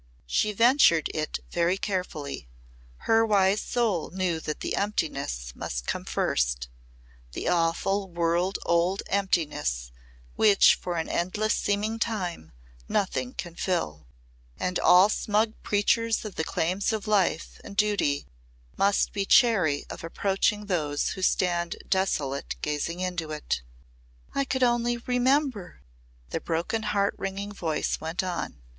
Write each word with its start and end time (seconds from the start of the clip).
She 0.25 0.51
ventured 0.51 1.11
it 1.13 1.37
very 1.51 1.77
carefully. 1.77 2.47
Her 3.05 3.23
wise 3.23 3.61
soul 3.61 4.09
knew 4.09 4.39
that 4.39 4.61
the 4.61 4.75
Emptiness 4.75 5.53
must 5.55 5.85
come 5.85 6.05
first 6.05 6.69
the 7.33 7.47
awful 7.47 8.09
world 8.09 8.57
old 8.65 9.03
Emptiness 9.09 9.91
which 10.35 10.73
for 10.73 10.97
an 10.97 11.07
endless 11.07 11.53
seeming 11.53 11.99
time 11.99 12.51
nothing 12.89 13.35
can 13.35 13.53
fill 13.53 14.07
And 14.59 14.79
all 14.79 15.07
smug 15.07 15.53
preachers 15.61 16.25
of 16.25 16.33
the 16.33 16.43
claims 16.43 16.91
of 16.91 17.05
life 17.05 17.61
and 17.63 17.77
duty 17.77 18.25
must 18.77 19.13
be 19.13 19.23
chary 19.23 19.85
of 19.87 20.03
approaching 20.03 20.65
those 20.65 21.09
who 21.09 21.21
stand 21.21 21.75
desolate 21.87 22.55
gazing 22.63 23.01
into 23.01 23.29
it. 23.29 23.61
"I 24.33 24.45
could 24.45 24.63
only 24.63 24.97
remember," 24.97 25.81
the 26.31 26.41
broken 26.41 26.81
heart 26.89 27.13
wringing 27.19 27.51
voice 27.53 28.01
went 28.01 28.23
on. 28.23 28.63